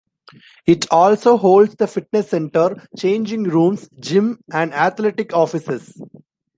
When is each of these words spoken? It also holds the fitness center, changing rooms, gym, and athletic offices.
It 0.65 0.87
also 0.91 1.37
holds 1.37 1.75
the 1.75 1.85
fitness 1.85 2.31
center, 2.31 2.87
changing 2.97 3.43
rooms, 3.43 3.87
gym, 3.99 4.39
and 4.51 4.73
athletic 4.73 5.31
offices. 5.31 5.95